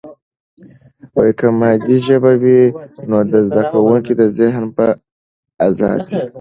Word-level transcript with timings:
که 1.37 1.47
مادي 1.59 1.95
ژبه 2.07 2.31
وي، 2.41 2.61
نو 3.09 3.17
د 3.31 3.33
زده 3.47 3.63
کوونکي 3.71 4.13
ذهن 4.39 4.63
به 4.75 4.87
آزاد 5.67 6.01
وي. 6.09 6.21